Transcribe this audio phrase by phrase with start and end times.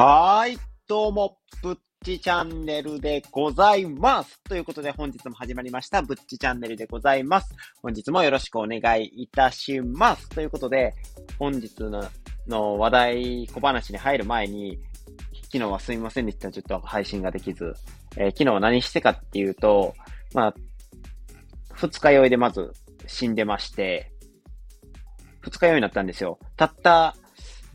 [0.00, 4.40] はーい、どうも、ぶっちチャンネルでございます。
[4.44, 7.52] ということで本日も始まりました、ぶっちチャンネルでございます。
[7.82, 10.28] 本日もよろしくお願いいたします。
[10.28, 10.94] ということで、
[11.36, 11.74] 本日
[12.46, 14.78] の話題、小話に入る前に、
[15.46, 16.52] 昨日はすみませんでした。
[16.52, 17.74] ちょっと配信ができず。
[18.16, 19.96] えー、昨日は何してかっていうと、
[20.32, 20.54] まあ、
[21.72, 22.72] 二日酔いでまず
[23.08, 24.12] 死んでまして、
[25.40, 26.38] 二日酔いになったんですよ。
[26.56, 27.16] たった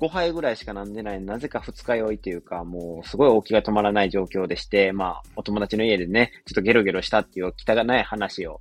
[0.04, 8.60] 5杯ぐらいしか飲んでない、なぜか二日酔いというか、もうすごい大気が止まらない状況でして、まあ、お友達の家でね、ちょっとゲロゲロしたっていう汚い話を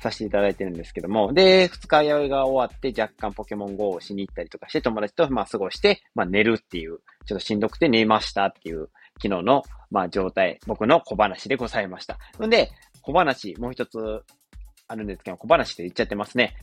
[0.00, 8.88] させていただいてるんですけども、で、二日酔いが終わって若干ポケモン GO をしに行ったりとかして友達とまあ過ごして、まあ寝るっていう、ちょっとしんどくて寝ましたっていう
[9.22, 9.62] 昨日の
[9.92, 12.18] まあ状態、僕の小話でございました。
[12.44, 12.70] んで、
[13.02, 14.24] 小話もう一つ
[14.90, 16.56] あるんですけど、小話で言っちゃってますね。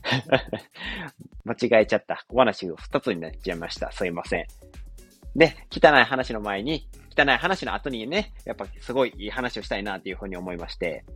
[1.44, 2.26] 間違えちゃった。
[2.28, 3.90] 小話が二つになっちゃいました。
[3.90, 4.46] すいません。
[5.34, 11.06] で、汚い話の前に、汚い話の後にね、やっぱすごいいい話をしたいなっていうふうに思いまして、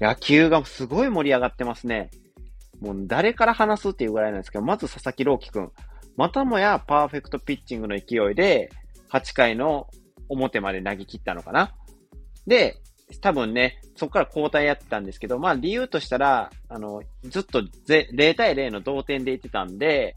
[0.00, 2.10] 野球がすごい盛り上がってますね。
[2.80, 5.72] もう誰から話すっていうぐらいなんですけど、まず佐々木朗希くん。
[6.16, 8.70] またもやパーフェクトピッチングの勢いで、
[9.10, 9.86] 8回の
[10.30, 11.74] 表まで投げ切ったのかな。
[12.46, 12.78] で、
[13.20, 20.16] 多分ね、そこから交代やってたんですけど、まあ理由としたら、あの、ずっと0対0の同点で行ってたんで、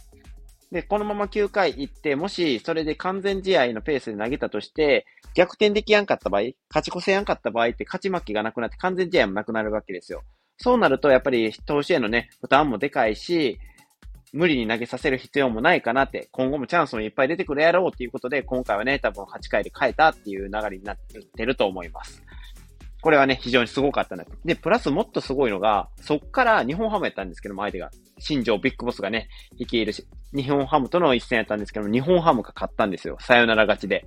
[0.71, 10.23] で、このまま9回行って、もしそれで完全試合のペースで投げたとして、逆転できやんかった場合、勝ち越せやんかった場合って勝ち負けがなくなって完全試合もなくなるわけですよ。
[10.57, 13.59] そうなると、やっぱり投手へのね、負担もでかいし、
[14.33, 22.21] 無理に投げさせる必要もないかなって、今後もチャンスもいっぱい出てくるやろうっていうことで、今回はね、多分8回で変えたっていう流れになってると思います。
[23.01, 24.25] これはね、非常にすごかったな。
[24.43, 27.91] で、プラスもっとすごいのが、そっから日本ハムやったんですけども、相手が。
[28.19, 33.17] 新庄ビッグボスがね、率いるし、日本ハムとの一戦やったんですけども、日本ハムが勝ったんですよ。
[33.19, 34.05] サヨナラ勝ちで。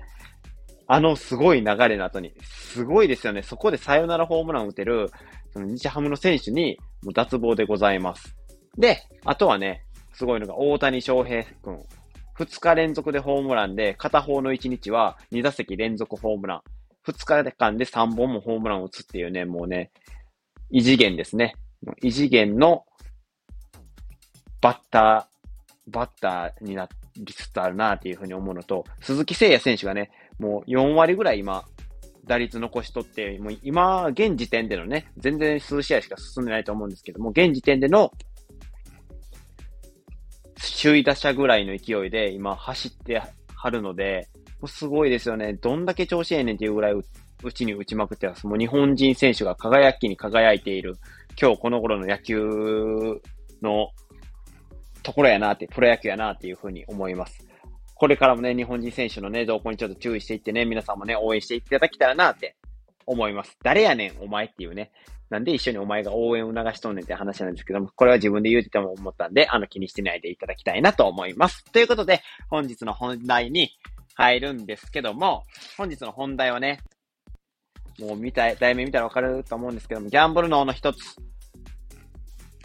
[0.92, 3.42] あのすごい流れの後に、すごいですよね。
[3.42, 5.08] そこでサヨナラホームランを打てる、
[5.52, 8.36] その日ハムの選手に、もう脱帽でございます。
[8.76, 11.80] で、あとはね、すごいのが大谷翔平君。
[12.36, 16.62] 2日連続でホームランで、片方の1日は2打席連続ホームラン。
[17.06, 19.90] 2日間で3本もホームランを打つっていうね、もうね、
[20.70, 21.54] 異次元ですね。
[22.02, 22.84] 異次元の
[24.60, 31.64] バッター、バッターになりつつあるなっていうふうに思うのと、鈴木誠也選手がね、もう4割ぐらい今、
[32.26, 38.12] 打率残しとって、もう今、現時点でのね、全然数試合しか進んでないと思うんですけども、現時点での
[40.82, 43.22] 首位打者ぐらいの勢いで今走って
[43.62, 44.28] はるので、
[44.60, 45.52] もうすごいですよね。
[45.52, 48.46] どんだけ調子ええねんっていうぐらいうちに打ちまくってます。
[48.46, 50.96] もう日本人選手が輝きに輝いている、
[51.38, 52.40] 今日この頃の野球
[53.60, 53.90] の
[55.02, 57.46] ところやなって、プロ野球やなっていうふうに思います。
[57.94, 62.56] これからもね、日本人選手のね、動向にちょっと注意していってね、皆さんもね、応援していただけたらなって
[63.04, 63.58] 思います。
[63.62, 64.90] 誰やねん、お前っていうね。
[65.30, 71.64] なんで一緒にお前が応援を流しとんねんって話なんですけども、これは自分で言うてても思ったんで、あの気にしてないでいただきたいなと思います。
[71.72, 73.70] ということで、本日の本題に
[74.16, 75.44] 入るんですけども、
[75.78, 76.80] 本日の本題はね、
[78.00, 81.16] もう見たい、題名見たらわかると思うんですけども、ギャンブル脳の一つ、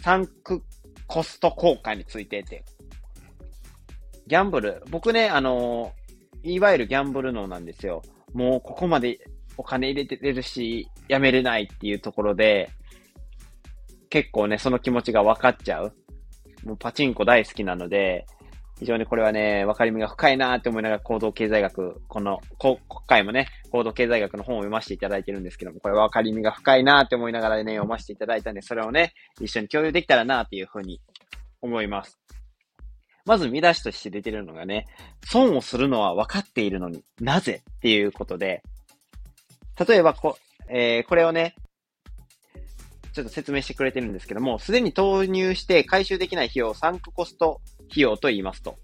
[0.01, 0.63] サンク
[1.05, 2.63] コスト効果についてって、
[4.25, 5.93] ギャンブル、僕ね、あの
[6.41, 8.01] いわゆるギャンブル脳なんですよ。
[8.33, 9.19] もうここまで
[9.57, 12.69] お金入れてるし、やめれないっていうところで、
[14.09, 15.93] 結構ね、その気持ちが分かっちゃう。
[16.63, 18.25] もうパチンコ大好きなので、
[18.79, 22.77] 非常にこれはね、分かりみが深いなって思いながら行動経済学、この、今
[23.07, 30.99] 回もね、行動経済学の本を読ませていただいてるんですけども、これ分かりみが深いなって思いながらね、読ませていただいたんで、それをね、一緒に共有できたらなっていうふうに
[31.61, 32.19] 思います。
[33.25, 34.85] まず見出しとして出てるのがね、
[35.25, 38.61] 損をするのは分かっているのになぜっていうことで、
[39.87, 40.37] 例えばこ、
[40.69, 41.55] えー、これをね、
[43.13, 48.77] ちょっと説明してくれてるんですけども、すでに投入して回収できない費用をサンクコスト費用と言いますと。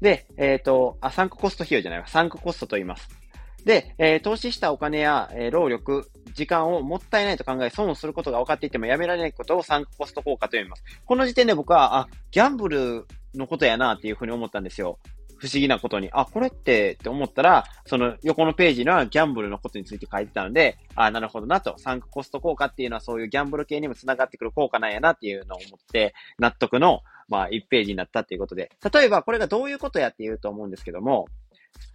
[0.00, 2.08] で、えっ、ー、と、あ、サンクコスト費用じゃないわ。
[2.08, 3.08] サンクコストと言います。
[3.64, 10.82] で、えー、投資したお金や、えー、労力、時間をもったいないと考え、損をすることが分かっていてもやめられないことをサンクコスト効果と言います。
[11.04, 14.98] この時点で僕は、あ、ギャンブルのことやなっていうふうに思ったんですよ。
[15.40, 31.26] 不思議なことに、あ、これってって思ったら、その横のページにはギャンブルのことについて書いてたので、あ、なるほどなと、サンクコスト効果っていうのはそういうギャンブル系にも繋がってくる効果なんやなっていうのを思って、納得の、まあ、1ページになったっていうことで、例えばこれがどういうことやって言うと思うんですけども、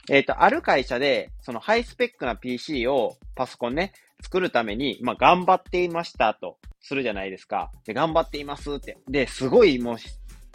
[0.10, 7.72] えっ、ー、と、ある会社で、そのハイスペックな PC を、パソコンね、作るために、まあ、頑張っていましたと、するじゃないですか。
[7.86, 8.98] で、頑張っていますって。
[9.08, 9.96] で、すごいもう、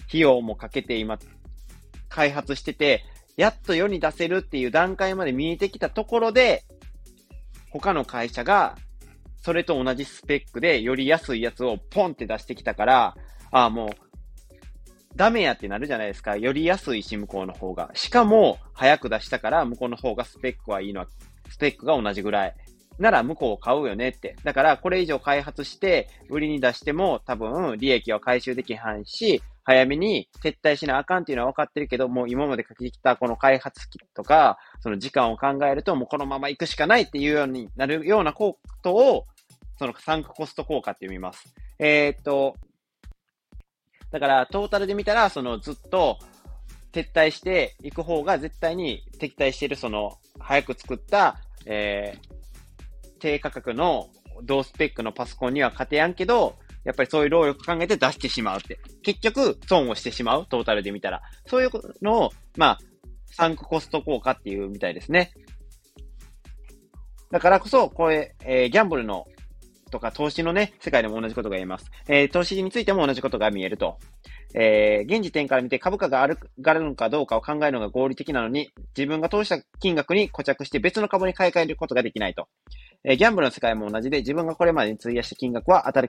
[0.08, 1.18] 費用もかけて今、
[2.10, 3.04] 開発してて、
[3.36, 6.64] やっと世に出せるっていう段階まで見えてきたところで、
[7.70, 8.76] 他の会社が、
[9.42, 13.16] それと同じスペックでより安いやつをポンって出してきたから、
[13.50, 13.90] ああ、もう、
[15.16, 16.36] ダメやってなるじゃないですか。
[16.36, 17.90] より安いし、向こうの方が。
[17.94, 21.08] しかも、早く出したから、向こうの方がスペックはいいのは、
[21.48, 22.54] スペックが同じぐらい。
[22.98, 24.36] なら向こうを買うよねって。
[24.44, 39.26] だから、これ以上開発して、売りに出しても、多分、利益は回収できはんし、早めに撤退しなあかんっていうのは分かってるけど、もう今まで書ききたこの開発機とか、その時間を考えると、もうこのまま行くしかないっていうようになるようなことを、
[39.78, 41.54] そのサンクコスト効果って読みます。
[41.78, 42.56] えー、っと、
[44.10, 46.18] だから、トータルで見たら、そのずっと
[46.92, 54.08] 撤退していく方が絶対に敵対してる、その、早く作った、えー、低価格の
[54.42, 58.80] 同スペックのパソコンには勝てやんけど、やっぱりそういう労力考えて出してしまうって。
[59.02, 61.22] 結局、損をしてしまう、トータルで見たら。
[61.46, 61.70] そういう
[62.02, 62.78] のを、まあ、
[63.26, 65.32] サンクコスト効果っていうみたいですね。
[67.30, 69.26] だからこそ、これ、えー、ギャンブルの
[69.90, 71.90] とか投資のね、世界でも同じことが言えます。
[72.08, 73.98] えー、投資についても同じことが見えると。
[74.52, 82.48] えー、現時点から見て株価が上がるのかどうかを考えるのが合理的なのに、自分が投資した金額に固着して別の株に買い替えることができないと。
[83.04, 86.08] えー、ギャンブルの世界も同じで、自分がこれまでに費やした金額は当たる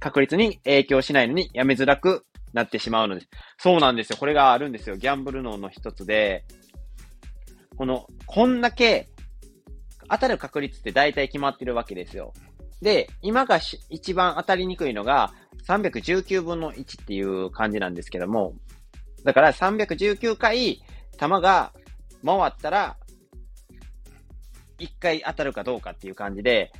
[0.00, 3.28] 確率に影響しないのにやめづらくなってしまうのです。
[3.58, 4.16] そうなんですよ。
[4.16, 4.96] これがあるんですよ。
[4.96, 6.44] ギャンブル脳の一つで、
[7.76, 9.08] この、こんだけ
[10.08, 12.32] 当たる確率って大体決まってるわけですよ。
[12.80, 13.58] で、今が
[13.88, 15.32] 一番当たりにくいのが
[15.66, 18.54] 319分の1っていう感じなんですけども、
[19.24, 20.82] だから319回
[21.18, 21.72] 球が
[22.24, 22.96] 回ったら
[24.78, 26.72] 1回当たるかどうかっていう感じで、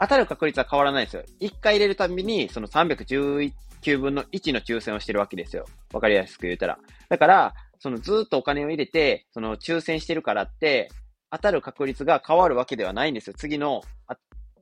[0.00, 1.22] 当たる確率は変わらないですよ。
[1.40, 3.52] 1回入れるたびに、その319
[4.00, 5.66] 分の1の抽選をしてるわけですよ。
[5.92, 6.78] わかりやすく言うたら。
[7.08, 10.90] だから、そのずっとお金を入れて、その抽選してるからって、
[11.30, 13.34] 当たる確率が変わるわけではないんですよ。
[13.36, 13.82] 次の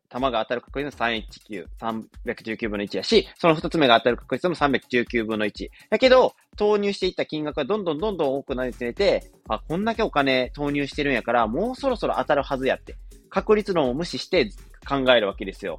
[0.08, 5.68] 弾が当たる確率の319、319分の1やし、その2つ目が当たる確率も319分の1。
[5.90, 12.96] だけど、投入していった金額がどんどんどんどん多くなりつれて、あ、こんだけお金投入してるんやから、もうそろそろ当たるはずやって。
[13.30, 14.50] 確率論を無視して
[14.86, 15.78] 考えるわけですよ。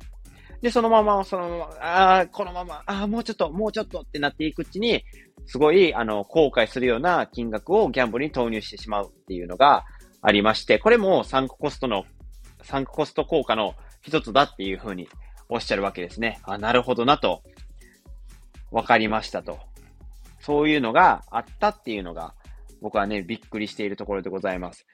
[0.62, 5.04] で、そのまま、そのまま、ああ、このまま、ああ、もうちょっと、もうちょっとってなっていくうちに、
[5.46, 9.86] すごい、あの、後悔するような金額をギャンブルに投入してしまうっていうのが
[10.22, 12.06] ありまして、これもサンクコストの、
[12.62, 15.08] サンクコスト効果の一つだっていうふうに
[15.48, 16.40] おっしゃるわけですね。
[16.44, 17.42] あ、なるほどなと、
[18.72, 19.60] わかりましたと。
[20.42, 22.34] そういうのがあったっていうのが、
[22.82, 24.86] 僕はね、びっくりしているところでございます。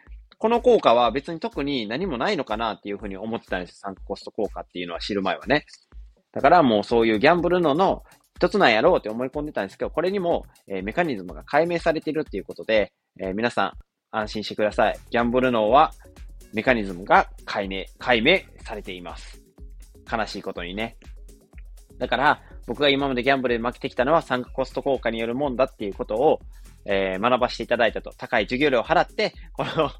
[0.45, 3.75] この効果は別に特に何もないのかなっていうふうに思ってたんですよ。
[3.77, 5.65] サンクコスト効果っていうのは知る前はね。
[6.33, 8.03] だからもうそういうギャンブルのの
[8.35, 13.73] 一つなんやろうって思い込んでたんですけど、これにも、えー、メカニズムが解明されてるっていうことで、えー、皆さん
[14.15, 14.99] 安心してください。
[15.09, 15.93] ギャンブル脳は
[16.53, 19.41] メカニズムが解明、解明されています。
[20.11, 20.97] 悲しいことにね。
[21.97, 26.39] だから、僕が今までギャンブルで負けてきたのはサンクコスト効果によるもんだっていうことを、
[26.85, 28.13] えー、学ばせていただいたと。
[28.17, 29.91] 高い授業料を払って、この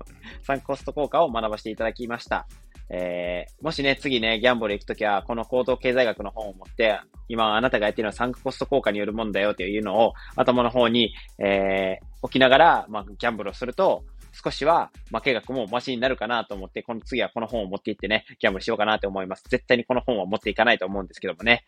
[0.44, 2.48] サンクコスト効果を学ばせていただきました。
[2.90, 19.44] えー、もしね、次ね、ギャンブル行くときは、この高等経済学の本を持って、今あなたがやっているのはサンクコスト効果によるもんだよっていうのを頭の方に、えー、置きながら、まあ、ギャンブルをすると、少しは負け額もマシになるかなと思って、この次はこの本を持っていってね、ギャンブルしようかなと思います。
[19.50, 21.64] 絶対にこの本は持っていかないと思うんですけどもね。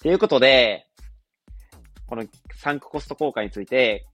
[0.00, 0.86] ということで、
[2.06, 4.06] このサンクコスト効果について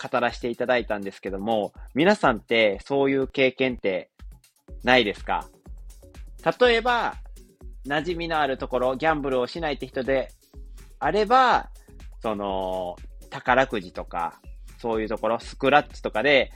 [0.00, 4.10] 語らせていただいたんですけども、皆さんってそういう経験って
[4.84, 5.48] ないですか？
[6.60, 7.16] 例えば、
[7.86, 10.30] 馴染みのあるところ、ギャンブルをしないって人で
[10.98, 11.70] あれば、
[12.22, 12.96] その、
[13.30, 14.40] 宝くじとか、
[14.78, 16.52] そういうところ、スクラッチとかで、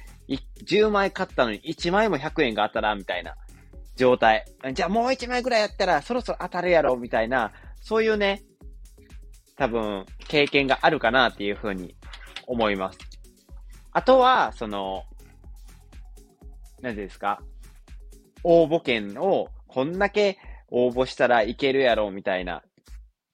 [0.65, 3.35] 10枚買ったのに1枚も100円が当たらんみたいな
[3.97, 4.45] 状態。
[4.73, 8.43] じゃあもう1枚ぐらいやったらそろそろ当たるやろみたいな、そういうね、
[9.57, 11.97] 多分経験があるかなっていうふうに
[12.47, 12.99] 思います。
[13.93, 15.05] あとは、その、
[16.81, 17.41] 何ですか？
[18.43, 22.63] 応募券をこんだけ応募したらいけるやろみたいな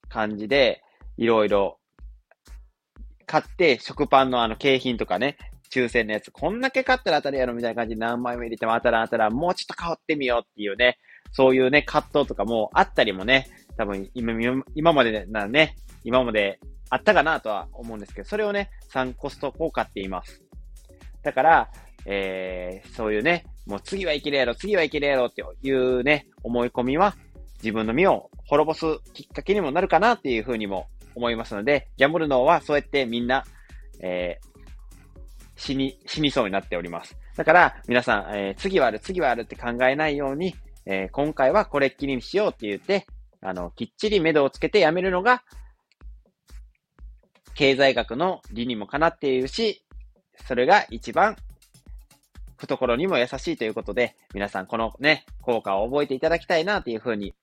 [0.09, 0.83] 感じで、
[1.17, 1.79] いろいろ
[3.25, 5.37] 買って、食パンのあの景品とかね、
[5.71, 10.97] 抽選のやつ、こんだけ買ったら当たるやろみたいな感じで何枚も入れても当たら当たら、もうちょっと買ってみようっていうね、
[11.31, 13.47] そういうね、葛藤とかもあったりもね、
[13.77, 14.33] 多分今、
[14.75, 20.43] 今までなね、今まであったかなとは思うんですけど、それをね、サンコスト効果って言います。
[21.23, 21.71] だから、
[22.05, 27.15] えー、そういうね、もう次はいけるやろ、次はいけるやろっていうね、思い込みは
[27.57, 33.43] 自分の身を滅ぼすきっかけにもなるかなっていうふうにも思いますので、ギャンブル脳はそうやってみんな、
[34.01, 34.59] えー、
[35.55, 37.17] 死に、死にそうになっております。
[37.35, 43.05] だから、皆さん、えー、次はある、次はあるって考えないように、えー、今回はこれっきりにしようって言って、
[43.41, 45.43] あの、きっちり目処をつけてやめるのが、
[47.55, 49.83] 経済学の理にもかなっているし、
[50.47, 51.35] それが一番
[52.57, 57.33] 懐にも優しいということで、皆さんこのね、効果を覚えていただきたいなというふうに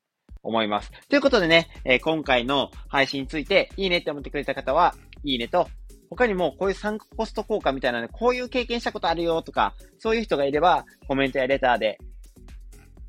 [0.42, 0.90] 思います。
[1.08, 5.68] ということでね、えー、今回の配信についていいねって思ってくれた方は、いいねと、
[6.10, 11.98] 他にもこういうサンコスト効果みたいなので、こういう経験したことあるよとか、そういう人がいれば、コメントやレターで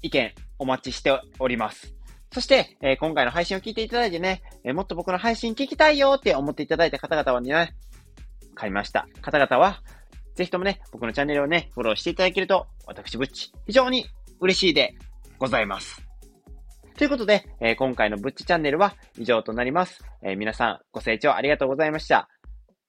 [0.01, 1.94] 意見お待ちしております。
[2.34, 7.74] そして、えー、今回の配信を聞いていただいてね、えー、もっと僕の配信聞きたいよって思っていただいた方々はね、
[8.57, 9.81] 買いました方々は、
[10.35, 14.05] ぜひともね、僕のチャンネルをね、フォローしていただけると、私、ぶっち、非常に
[14.39, 14.95] 嬉しいで
[15.39, 16.01] ございます。
[16.97, 20.03] ということで、えー、今回のぶっちチャンネルは以上となります。
[20.23, 22.27] えー、皆さん、ご清聴ありがとうございました。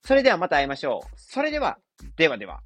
[0.03, 1.07] それではまた会いましょう。
[1.15, 1.77] それでは、
[2.17, 2.61] ではでは。